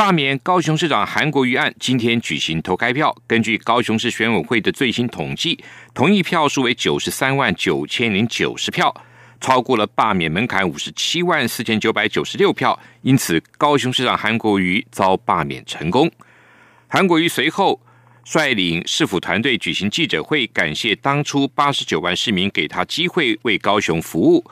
[0.00, 3.14] 罢免高雄市长韩国瑜案今天举行投开票。
[3.26, 5.62] 根据高雄市选委会的最新统计，
[5.92, 8.94] 同意票数为九十三万九千零九十票，
[9.42, 16.10] 超过了罢免门槛五十七万四千九百九十六票，因此高雄市长韩国瑜遭罢免成功。
[16.88, 17.78] 韩国瑜随后
[18.24, 24.42] 率领市府团队举行记者会，感谢当初八十九万市民给他机会为高雄服务，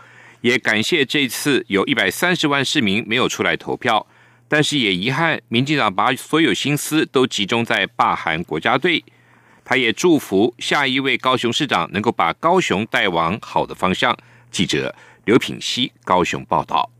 [0.43, 4.07] 也感谢这次有一百三十万市民没有出来投票。
[4.49, 9.05] 但是也遗憾，民进党把所有心思都集中在霸韩国家队。
[9.65, 14.17] 他也祝福下一位高雄市长能够把高雄带往好的方向。
[14.51, 14.95] 记者
[15.27, 16.91] 刘品熙高雄报道。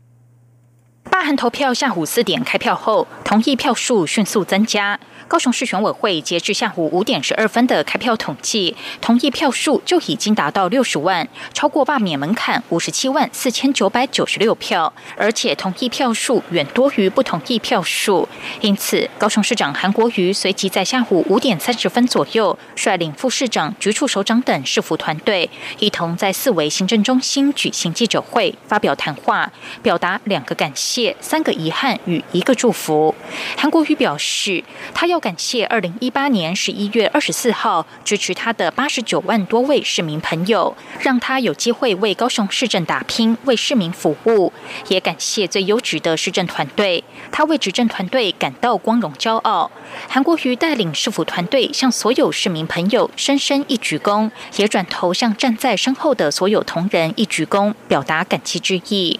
[1.09, 4.99] 罢韩投票下午四点开票后，同意票数迅速增加。
[5.29, 18.27] 高雄市选委会截至下午五点十二分的开票统计，同意票数就已经达到六十万，超过罢免门槛五十七万四千九百九十六票，而且同意票数远多于不同意票数。
[18.61, 29.51] 因此，高雄市长韩国瑜随即在下午五点三十分左右，率领副市长、局处首长等市府团队，一同在四维行政中心举行记者会，发表谈话，
[29.83, 33.13] 表达两个感谢、三个遗憾与一个祝福。
[33.55, 35.18] 韩国瑜表示，他要。
[35.19, 44.53] 感谢二零一八年十一月二十四号支持他的八十九万多位市民朋友，让他有机会为高雄市政打拼，为市民服务。
[44.87, 49.69] 也感谢最优质的市政团队，他为执政团队感到光荣骄傲。
[50.07, 59.19] 韩国瑜带领市府团队向所有市民朋友深深一鞠躬，也转头向站在身后的所有同仁一鞠躬，表达感激之意。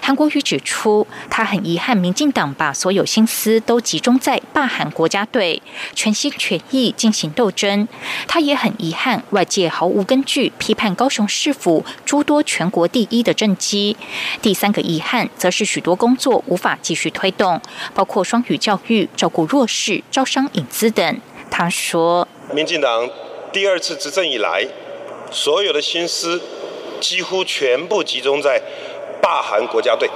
[0.00, 5.60] 韩国瑜指出，他很遗憾，民进党把所有心思都集中在罢韩国家，对
[5.94, 7.86] 全心全意进行斗争。
[8.26, 13.94] 他也很遗憾，外界毫无根据批判高雄市府诸多全国第一的政绩。
[14.40, 17.60] 第三个遗憾，则是许多工作无法继续推动，
[17.94, 21.20] 包括双语教育、照顾弱势、招商引资等。
[21.50, 23.10] 他说，民进党
[23.52, 24.66] 第二次执政以来，
[25.30, 26.40] 所有的心思
[26.98, 28.62] 几乎全部集中在。
[29.22, 30.08] 罢韩国家队，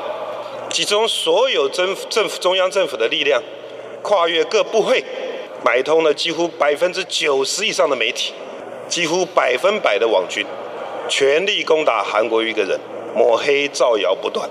[0.71, 3.43] 集中所有政政府中央政府的力量，
[4.03, 5.05] 跨越各部会，
[5.65, 8.33] 买通了几乎百分之九十以上的媒体，
[8.89, 10.45] 几乎百分百的网军，
[11.09, 12.79] 全力攻打韩国一个人，
[13.15, 14.49] 抹黑造谣不断。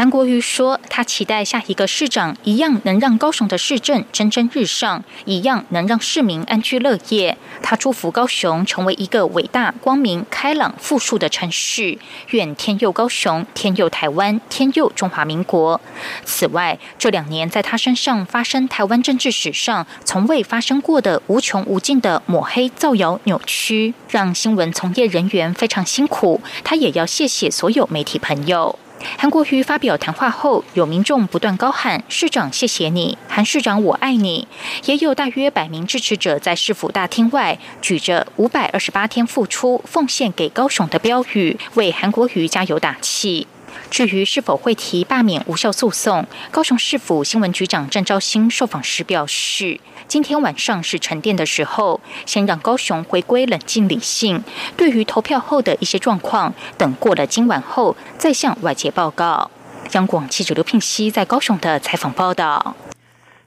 [0.00, 7.36] 韩国瑜说：“他期待下一个市长一样能让高雄的市政蒸蒸日上，一样能让市民安居乐业。
[7.62, 11.98] 他祝福高雄成为一个伟大、光明、开朗、富庶的城市。
[12.30, 15.78] 愿天佑高雄，天佑台湾，天佑中华民国。
[16.24, 26.40] 此外，这两年在他身上发生台湾政治史上从未发生过的无穷无尽的抹黑、造谣、扭曲，让新闻从业人员非常辛苦。
[26.64, 28.78] 他也要谢谢所有媒体朋友。”
[29.16, 34.46] 韩国瑜发表谈话后，有民众不断高喊“市长，谢谢你，韩市长，我爱你”，
[34.86, 43.46] 也有大约百名支持者在市府大厅外举着“五百二十八天付出，奉献给高雄”的标语，为韩国瑜加油打气。
[43.90, 49.80] 至于是否会提罢免无效诉讼，高雄市府新闻局长郑昭兴受访时表示。
[50.06, 54.42] 今天晚上是沉淀的时候，先让高雄回归冷静理性。
[54.76, 59.50] 对于投票后的一些状况，等过了今晚后再向外界报告。
[59.92, 62.76] 央广记者刘聘熙在高雄的采访报道。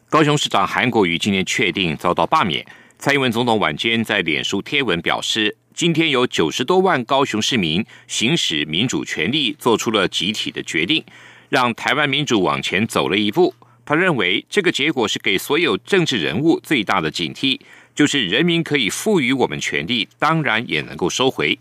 [0.10, 2.66] 高雄市长韩国瑜今天确定遭到罢免。
[3.00, 11.04] 蔡英文总统晚间在脸书贴文表示，今天有九十多万高雄市民行使民主权利，做出了集体的决定，
[11.50, 13.54] 让台湾民主往前走了一步。
[13.84, 17.60] 他认为这个结果是给所有政治人物最大的警惕，
[17.96, 21.58] 就是人民可以赋予我们权利，当然也能够收回。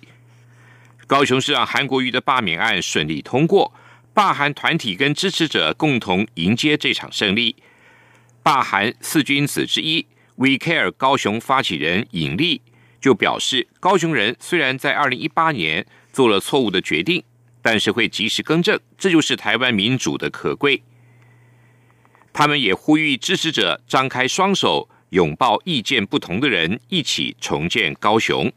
[1.07, 3.73] 高雄市长韩国瑜的罢免案顺利通过，
[4.13, 7.57] 罢韩团体跟支持者共同迎接这场胜利。
[8.43, 10.05] 罢韩四君子之一
[10.37, 12.61] We Care 高雄发起人尹力
[13.03, 17.25] 就表示，高雄人虽然在二零一八年做了错误的决定，
[17.61, 20.85] 但是会及时更正，这就是台湾民主的可贵。
[22.33, 28.51] 他们也呼吁支持者张开双手，拥抱意见不同的人，一起重建高雄。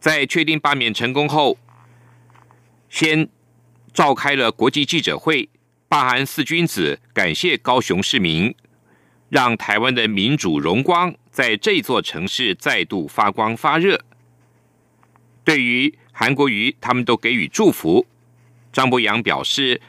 [0.00, 1.56] 在确定罢免成功后，
[2.90, 3.28] 先
[3.94, 5.48] 召开了国际记者会，
[5.88, 8.52] 罢韩四君子感谢高雄市民，
[9.28, 14.04] 让台湾的民主荣光在这座城市再度发光发热。
[15.42, 18.06] 对于韩国瑜，他们都给予祝福。
[18.70, 19.80] 张博洋表示，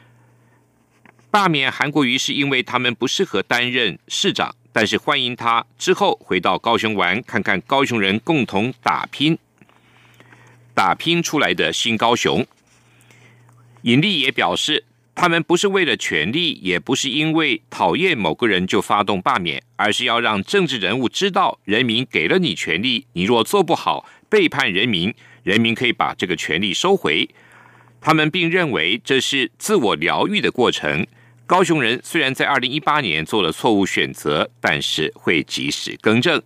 [1.30, 9.38] 罢免韩国瑜是因为他们不适合担任市长，但是欢迎他之后回到高雄玩，看看高雄人共同打拼、
[10.74, 12.44] 打拼出来的新高雄。
[13.82, 14.84] 尹力也表示。
[15.16, 25.14] 他们不是为了权力，也不是因为讨厌某个人就发动罢免，而是要让政治人物知道，人民给了你权力，你若做不好，背叛人民，
[25.44, 27.28] 人民可以把这个权力收回。
[28.00, 31.06] 他们并认为这是自我疗愈的过程。
[31.46, 36.42] 高雄人虽然在二零一八年做了错误选择，但是会及时更正。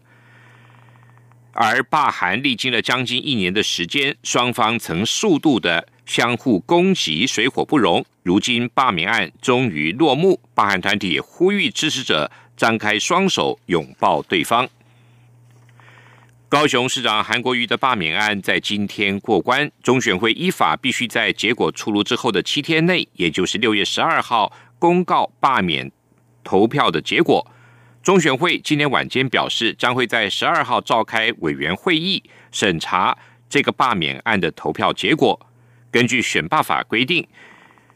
[1.53, 5.89] 而罢韩历经了将近一年的时间，双方曾数度的。
[6.09, 8.03] 相互攻击，水火不容。
[8.23, 14.67] 如今罢免案终于落幕，罢韩团体呼吁支持者张开双手拥抱对方。
[16.49, 25.93] 高雄市长韩国瑜的罢免案在今天过关，中选会依法必须在结果出炉之后的七天内，也就是六月十二号公告罢免
[26.43, 27.47] 投票的结果。
[28.03, 33.15] 中选会今天晚间表示，将会在十二号召开委员会议审查
[33.51, 35.39] 这个罢免案的投票结果。
[35.91, 37.27] 根据选罢法规定，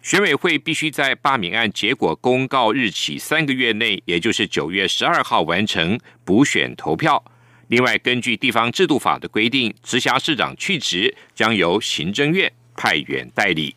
[0.02, 7.22] 选委会必须在罢免案结果公告日起三个月内，也就是九月十二号完成补选投票。
[7.68, 13.74] 另外，根据地方制度法的规定，直辖市长去职将由行政院派员代理。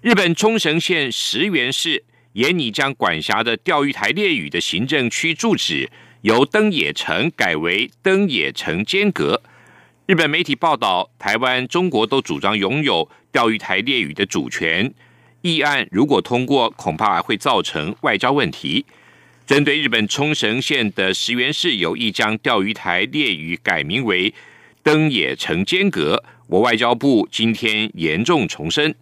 [0.00, 2.04] 日本冲绳县石垣市
[2.34, 5.90] 沿拟将管辖的钓鱼台列屿的行政区住址
[6.22, 9.42] 由登野城改为登野城间阁。
[10.06, 14.94] 日本媒体报道，台湾、中国都主张拥有钓鱼台列屿的主权。
[15.42, 18.86] 议案如果通过，恐怕会造成外交问题。
[19.44, 24.32] 针对日本冲绳县的石垣市有意将钓鱼台列屿改名为
[24.84, 28.94] 登野城间阁，我外交部今天严重重申。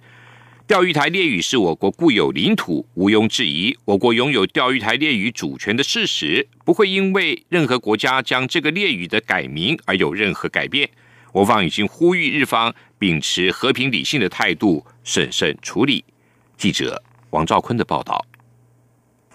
[0.66, 3.76] 钓鱼台列屿是我国固有领土，毋庸置疑。
[3.84, 10.88] 我国拥有钓鱼台列屿主权的事实，不会因为任何国家将这个列屿的改名而有任何改变。
[11.32, 16.02] 我方已经呼吁日方秉持和平理性的态度，审慎处理。
[16.56, 18.24] 记者王兆坤的报道。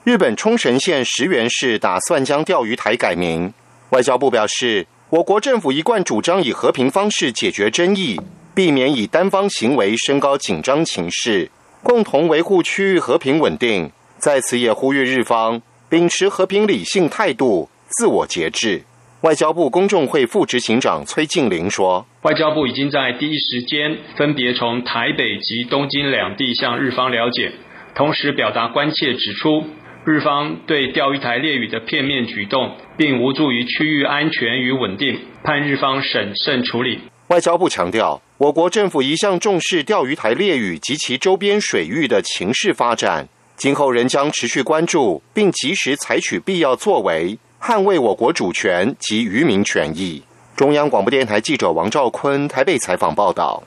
[0.03, 3.53] 日本冲绳县石垣市打算将钓鱼台改名，
[3.91, 8.19] 外交部表示，我国政府一贯主张以和平方式解决争议。
[8.59, 11.49] 避免以单方行为升高紧张情势，
[11.81, 13.89] 共同维护区域和平稳定。
[14.17, 18.83] 在此也呼吁日方秉持和平理性态度，自我节制。
[19.21, 27.53] 外交部公众会副执行长崔静玲说：“外交部已经在第一时间分别从台北及东京两地向日方了解，
[27.95, 29.63] 同时表达关切，指出
[30.03, 50.23] 日方对钓鱼台列屿的片面举动，并无助于区域安全与稳定，盼日方审慎处理。”外交部强调，我国政府一向重视钓鱼台列屿及其周边水域的情势发展，今后仍将持续关注，并及时采取必要作为，捍卫我国主权及渔民权益。
[50.55, 53.63] 中央广播电台记者王兆坤台北采访报道。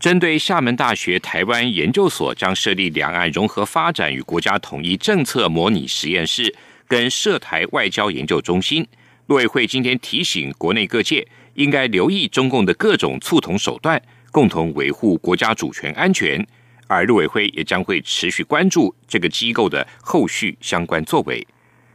[0.00, 6.52] 针对厦门大学台湾研究所将设立两岸融合发展与国家统一政策模拟实验室，
[6.88, 8.84] 跟涉台外交研究中心，
[9.26, 11.24] 陆委会今天提醒国内各界。
[11.56, 16.46] 应该留意中共的各种促统手段，共同维护国家主权安全。
[16.86, 21.44] 而陆委会也将会持续关注这个机构的后续相关作为。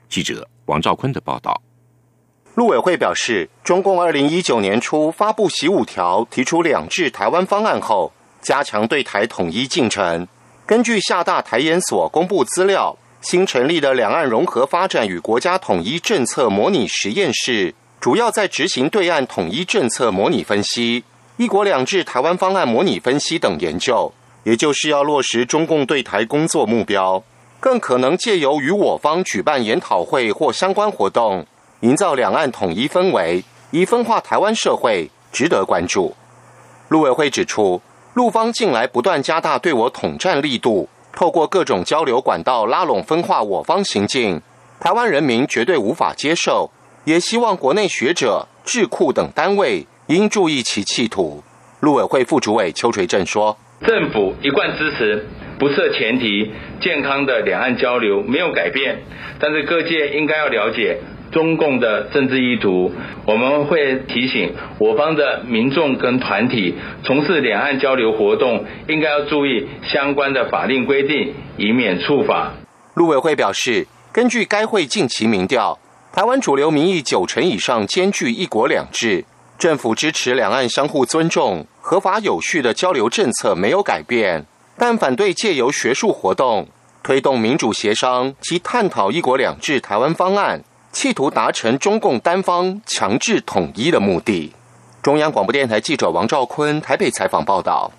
[0.09, 1.61] 记者王兆坤的报道。
[2.55, 10.27] 陆委会表示，中共二零一九年初发布“习五条”，提出“两制台湾方案”后，加强对台统一进程。
[10.65, 17.73] 根据厦大台研所公布资料，新成立的两岸融合发展与国家统一政策模拟实验室。
[18.01, 21.03] 主要在执行对岸统一政策模拟分析、
[21.37, 24.11] 一国两制台湾方案模拟分析等研究，
[24.43, 27.23] 也就是要落实中共对台工作目标。
[27.59, 31.45] 更可能借由与我方举办研讨会或相关活动，
[31.81, 36.15] 营造两岸统一氛围，以分化台湾社会，值得关注。
[36.87, 37.79] 陆委会指出，
[38.15, 44.41] 陆方近来不断加大对我统战力度，透过各种交流管道拉拢分化我方行径，
[44.79, 46.71] 台湾人民绝对无法接受。
[47.03, 51.43] 也希望国内学者、智库等单位应注意其企图。
[51.79, 55.25] 陆委会副主委邱垂正说：“政府一贯支持
[55.57, 58.99] 不设前提、健康的两岸交流没有改变，
[59.39, 60.99] 但是各界应该要了解
[61.31, 62.91] 中共的政治意图。
[63.25, 72.53] 我们会提醒我方的民众跟团体从事两岸交流活动，应该要注意相关的法令规定，以免触法。”
[72.93, 75.79] 陆委会表示，根据该会近期民调。
[76.13, 79.23] 台湾主流民意九成以上兼具一国两制，
[79.57, 84.45] 政府支持两岸相互尊重、合法有序的交流政策没有改变，
[84.77, 86.67] 但反对借由学术活动
[87.01, 94.51] 推动民主协商及探讨“一国两制”台湾方案，企图达成中共单方强制统一的目的。
[95.01, 97.89] 中央广播电台记者王兆坤台北采访报道。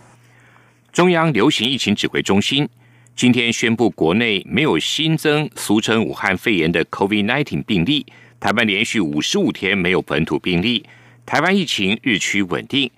[0.92, 2.68] 中央流行疫情指挥中心
[3.14, 8.04] 今天宣布，国内没有新增俗称武汉肺炎的 COVID-19 病例，
[8.40, 10.84] 台湾连续五十五天没有本土病例。
[11.24, 12.90] 台湾疫情日趋稳定，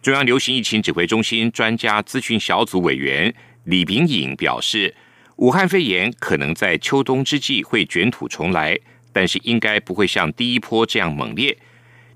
[0.00, 4.94] 中央流行疫情指挥中心专家咨询小组委员李炳颖表示，
[5.36, 8.78] 武汉肺炎可能在秋冬之际会卷土重来，
[9.12, 11.54] 但是应该不会像第一波这样猛烈。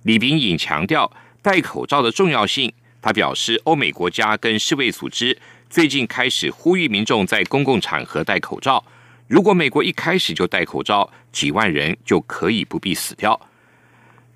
[0.05, 5.37] 李炳颖强调戴口罩的重要性，他表示，欧美国家跟世卫组织
[5.71, 8.85] 最近开始呼吁民众在公共场合戴口罩，
[9.29, 13.41] 如果美国一开始就戴口罩，几万人就可以不必死掉。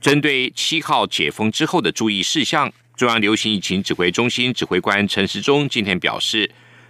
[0.00, 6.48] 针对七号解封之后的注意事项，中央流行疫情指挥中心指挥官陈时中今天表示，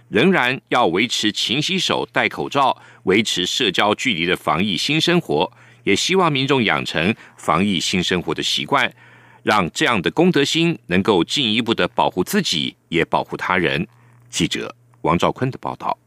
[0.09, 5.51] 仍然要维持勤洗手、戴口罩、维持社交距离的防疫新生活，
[5.85, 8.93] 也希望民众养成防疫新生活的习惯，
[9.41, 13.87] 让这样的公德心能够进一步的保护自己，也保护他人。
[14.35, 15.97] 记者王兆坤的报道。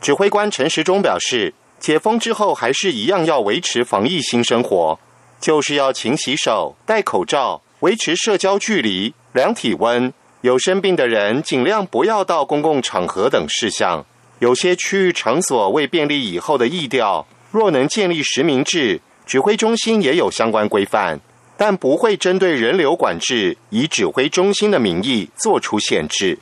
[0.00, 4.98] 指挥官陈时中表示，解封之后还是一样要维持防疫新生活。
[5.38, 10.10] 就是要勤洗手、戴口罩、维持社交距离、量体温。
[10.40, 14.02] 有生病的人尽量不要到公共场合等事项。
[14.38, 21.20] 有些区域场所为便利以后的疫调，若能建立实名制，指挥中心也有相关规范，
[21.58, 26.38] 但不会针对人流管制，以指挥中心的名义做出限制。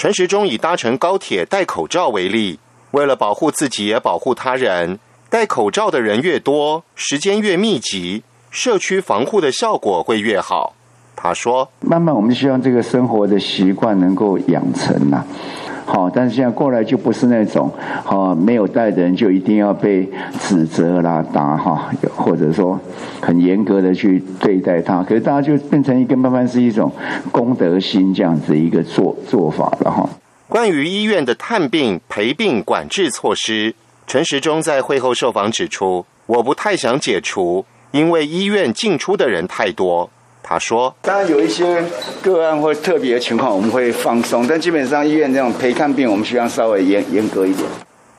[0.00, 2.58] 陈时中以搭乘高铁戴口罩为例，
[2.92, 8.22] 为了保护自己也保护他人，戴口罩的人越多，时间越密集。
[8.50, 10.72] 社区防护的效果会越好，
[11.14, 15.22] 他说：“慢慢，我们希望这个生活的习惯能够养成呐。
[15.92, 17.68] 好，但是现在过来就不是那种，
[18.04, 22.78] 哈没有带的人就一定要被指责啦、打哈，或者说
[23.20, 25.02] 很严格的去对待他。
[25.02, 26.92] 可是大家就变成一个慢慢是一种
[27.32, 30.08] 公德心这样子一个做做法了哈。”
[30.48, 33.74] 关于医院的探病陪病管制措施，
[34.06, 40.08] 陈时中在会后受访指出：“我不太想解除。”因为医院进出的人太多，
[40.50, 41.80] 他说：“当然有一些
[42.20, 47.64] 个案或特别的情况，我们会放松，但基本上医院这种陪看病，我们需要稍微严严格一点。”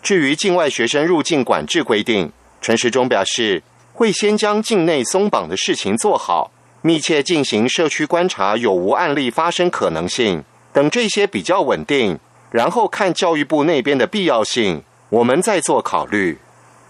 [0.02, 3.62] 至于境外学生入境管制规定，陈时中表示，
[3.92, 12.18] 会先将境内松绑的事情做好，密切进行社区观察有无案例发生可能性，等这些比较稳定，
[12.50, 16.38] 然后看教育部那边的必要性，我们再做考虑。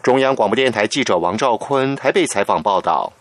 [0.03, 3.11] 中央广播电台记者王兆坤台北采访报道：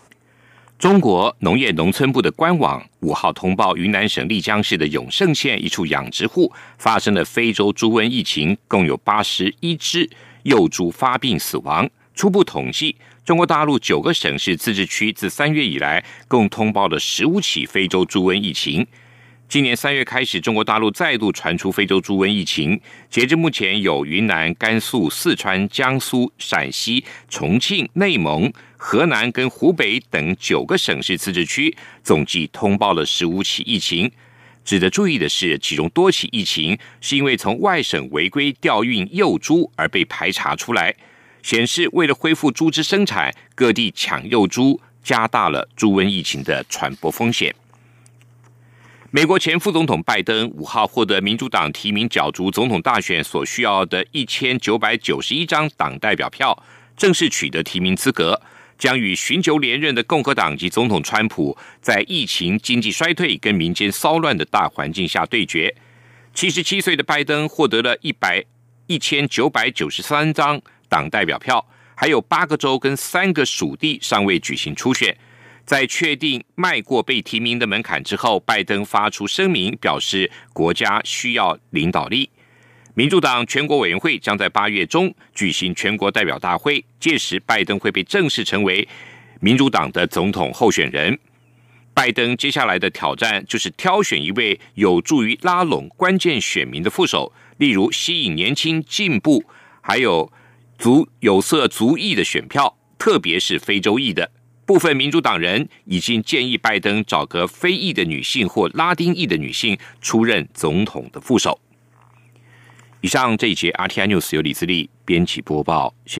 [0.81, 10.09] 中国农业农村部的官网五号通报，云南省丽江市的永胜县一处养殖户发生了非洲猪瘟疫情，共有八十一只
[10.41, 11.87] 幼猪发病死亡。
[12.15, 18.87] 初步统计，中国大陆九个省市自治区自三月以来共通报了十五起非洲猪瘟疫情。
[19.51, 22.79] 今年三月开始，中国大陆再度传出非洲猪瘟疫情。
[23.09, 34.09] 截至目前，有云南、甘肃、四川、江苏、陕西、重庆、内蒙、河南跟湖北等九个省市自治区，总计通报了十五起疫情。
[34.63, 40.95] 值得注意的是，其中多起疫情是因为从外省违规调运幼猪而被排查出来，
[41.43, 47.53] 显示为了恢复猪只生产，各地抢幼猪，加大了猪瘟疫情的传播风险。
[49.13, 56.57] 美国前副总统拜登五号获得民主党提名角逐总统大选所需要的一千九百九十一张党代表票，
[56.95, 58.41] 正式取得提名资格，
[58.77, 65.75] 将与寻求连任的共和党籍总统川普在疫情、经济衰退跟民间骚乱的大环境下对决。
[66.33, 68.41] 七十七岁的拜登获得了一百
[68.87, 75.17] 一千九百九十三张党代表票，还有八个州跟三个属地尚未举行初选。
[75.71, 82.29] 在确定迈过被提名的门槛之后，拜登发出声明，表示国家需要领导力。
[82.93, 88.85] 民主党全国委员会将在八月中举行全国代表大会，届时拜登会被正式成为
[89.39, 91.17] 民主党的总统候选人。
[91.93, 99.45] 拜登接下来的挑战就是挑选一位有助于拉拢关键选民的副手，例如吸引年轻、进步，
[99.79, 100.29] 还有
[100.77, 104.31] 族有色族裔的选票，特别是非洲裔的。
[104.65, 111.59] 部分民主党人已经建议拜登找个非裔的女性或拉丁裔的女性出任总统的副手。
[113.01, 115.93] 以上这一节 RTI News 由李自力编辑播报，